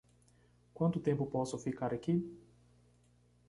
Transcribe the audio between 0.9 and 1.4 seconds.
tempo